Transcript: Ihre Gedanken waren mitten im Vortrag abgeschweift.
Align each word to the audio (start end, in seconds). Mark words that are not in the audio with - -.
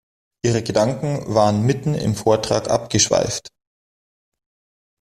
Ihre 0.43 0.63
Gedanken 0.63 1.31
waren 1.31 1.63
mitten 1.63 1.93
im 1.93 2.15
Vortrag 2.15 2.71
abgeschweift. 2.71 3.49